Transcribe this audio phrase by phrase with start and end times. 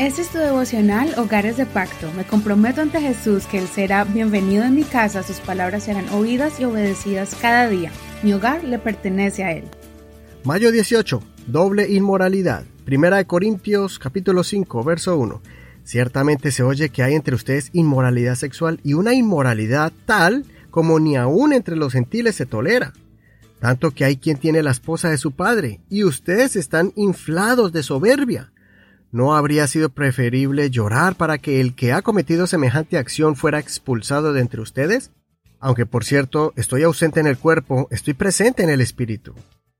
[0.00, 2.10] Este es tu devocional Hogares de Pacto.
[2.16, 6.58] Me comprometo ante Jesús que Él será bienvenido en mi casa, sus palabras serán oídas
[6.58, 7.92] y obedecidas cada día.
[8.22, 9.64] Mi hogar le pertenece a Él.
[10.42, 11.22] Mayo 18.
[11.48, 12.64] Doble inmoralidad.
[12.86, 15.42] Primera de Corintios capítulo 5, verso 1.
[15.84, 21.18] Ciertamente se oye que hay entre ustedes inmoralidad sexual y una inmoralidad tal como ni
[21.18, 22.94] aún entre los gentiles se tolera.
[23.58, 27.82] Tanto que hay quien tiene la esposa de su padre, y ustedes están inflados de
[27.82, 28.50] soberbia.
[29.12, 34.32] ¿No habría sido preferible llorar para que el que ha cometido semejante acción fuera expulsado
[34.32, 35.10] de entre ustedes?
[35.58, 39.34] Aunque por cierto, estoy ausente en el cuerpo, estoy presente en el espíritu.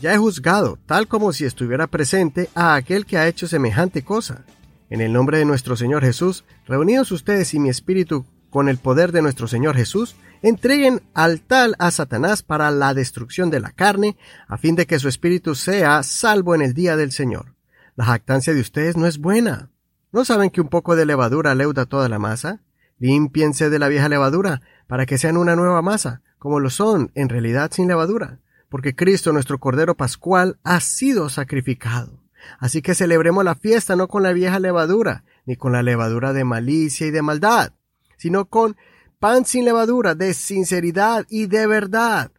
[0.00, 4.44] Ya he juzgado, tal como si estuviera presente, a aquel que ha hecho semejante cosa.
[4.90, 9.12] En el nombre de nuestro Señor Jesús, reunidos ustedes y mi espíritu con el poder
[9.12, 14.16] de nuestro Señor Jesús, entreguen al tal a Satanás para la destrucción de la carne,
[14.48, 17.54] a fin de que su espíritu sea salvo en el día del Señor.
[17.94, 19.70] La jactancia de ustedes no es buena.
[20.12, 22.62] ¿No saben que un poco de levadura leuda toda la masa?
[22.98, 27.28] Límpiense de la vieja levadura, para que sean una nueva masa, como lo son en
[27.28, 32.22] realidad sin levadura, porque Cristo nuestro Cordero Pascual ha sido sacrificado.
[32.58, 36.44] Así que celebremos la fiesta no con la vieja levadura, ni con la levadura de
[36.44, 37.72] malicia y de maldad,
[38.16, 38.76] sino con
[39.18, 42.32] pan sin levadura, de sinceridad y de verdad.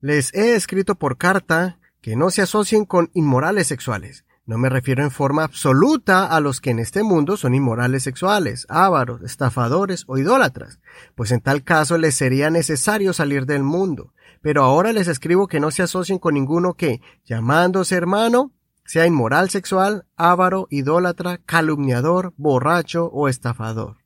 [0.00, 5.02] Les he escrito por carta que no se asocien con inmorales sexuales, no me refiero
[5.02, 10.18] en forma absoluta a los que en este mundo son inmorales sexuales, ávaros, estafadores o
[10.18, 10.78] idólatras,
[11.16, 14.12] pues en tal caso les sería necesario salir del mundo.
[14.42, 18.52] Pero ahora les escribo que no se asocien con ninguno que, llamándose hermano,
[18.84, 23.96] sea inmoral sexual, ávaro, idólatra, calumniador, borracho o estafador.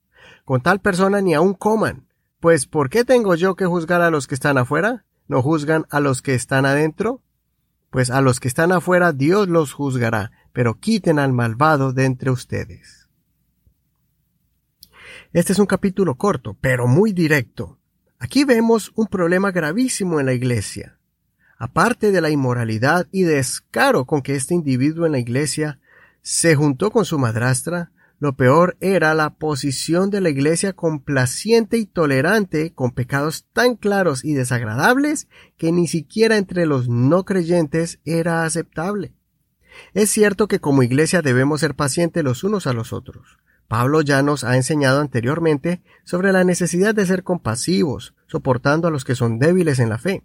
[0.46, 2.08] Con tal persona ni aun coman,
[2.40, 5.04] pues ¿por qué tengo yo que juzgar a los que están afuera?
[5.28, 7.20] ¿No juzgan a los que están adentro?
[7.90, 12.30] Pues a los que están afuera Dios los juzgará, pero quiten al malvado de entre
[12.30, 13.08] ustedes.
[15.32, 17.78] Este es un capítulo corto, pero muy directo.
[18.18, 20.98] Aquí vemos un problema gravísimo en la iglesia.
[21.58, 25.78] Aparte de la inmoralidad y descaro con que este individuo en la iglesia
[26.22, 31.86] se juntó con su madrastra, lo peor era la posición de la Iglesia complaciente y
[31.86, 35.26] tolerante con pecados tan claros y desagradables
[35.56, 39.14] que ni siquiera entre los no creyentes era aceptable.
[39.94, 43.38] Es cierto que como Iglesia debemos ser pacientes los unos a los otros.
[43.68, 49.06] Pablo ya nos ha enseñado anteriormente sobre la necesidad de ser compasivos, soportando a los
[49.06, 50.24] que son débiles en la fe.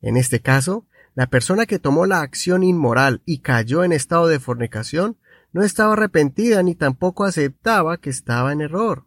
[0.00, 0.86] En este caso,
[1.16, 5.16] la persona que tomó la acción inmoral y cayó en estado de fornicación
[5.52, 9.04] no estaba arrepentida ni tampoco aceptaba que estaba en error.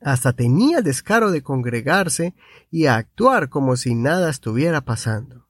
[0.00, 2.34] Hasta tenía el descaro de congregarse
[2.70, 5.46] y actuar como si nada estuviera pasando.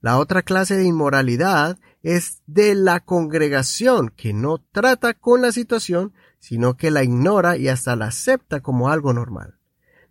[0.00, 6.12] La otra clase de inmoralidad es de la congregación que no trata con la situación,
[6.38, 9.58] sino que la ignora y hasta la acepta como algo normal.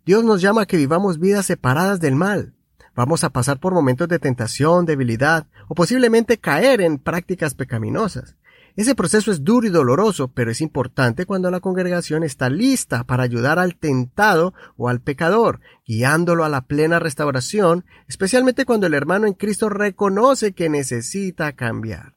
[0.04, 2.54] Dios nos llama a que vivamos vidas separadas del mal.
[2.94, 8.36] Vamos a pasar por momentos de tentación, debilidad o posiblemente caer en prácticas pecaminosas.
[8.76, 13.22] Ese proceso es duro y doloroso, pero es importante cuando la congregación está lista para
[13.22, 19.26] ayudar al tentado o al pecador, guiándolo a la plena restauración, especialmente cuando el hermano
[19.26, 22.16] en Cristo reconoce que necesita cambiar.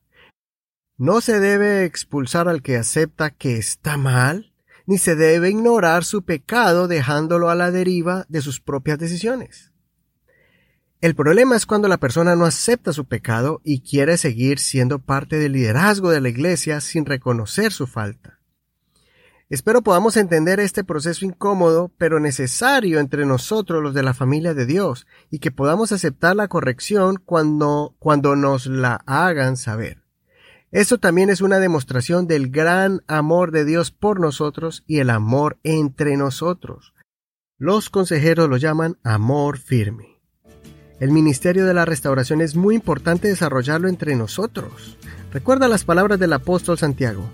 [0.97, 4.51] No se debe expulsar al que acepta que está mal,
[4.85, 9.68] ni se debe ignorar su pecado dejándolo a la deriva de sus propias decisiones.
[11.01, 15.37] El problema es cuando la persona no acepta su pecado y quiere seguir siendo parte
[15.37, 18.39] del liderazgo de la iglesia sin reconocer su falta.
[19.47, 24.65] Espero podamos entender este proceso incómodo pero necesario entre nosotros los de la familia de
[24.65, 30.03] Dios y que podamos aceptar la corrección cuando, cuando nos la hagan saber.
[30.69, 35.59] Eso también es una demostración del gran amor de Dios por nosotros y el amor
[35.63, 36.93] entre nosotros.
[37.57, 40.08] Los consejeros lo llaman amor firme.
[40.99, 44.97] El ministerio de la restauración es muy importante desarrollarlo entre nosotros.
[45.31, 47.29] Recuerda las palabras del apóstol Santiago.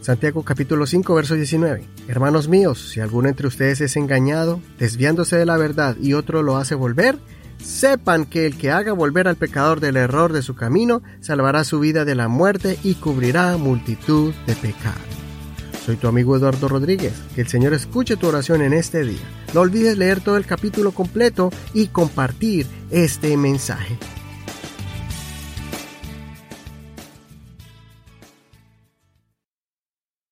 [0.00, 1.82] Santiago capítulo 5 verso 19.
[2.06, 6.56] Hermanos míos, si alguno entre ustedes es engañado, desviándose de la verdad y otro lo
[6.56, 7.18] hace volver,
[7.58, 11.80] sepan que el que haga volver al pecador del error de su camino, salvará su
[11.80, 15.13] vida de la muerte y cubrirá multitud de pecados.
[15.84, 17.12] Soy tu amigo Eduardo Rodríguez.
[17.34, 19.20] Que el Señor escuche tu oración en este día.
[19.52, 23.98] No olvides leer todo el capítulo completo y compartir este mensaje.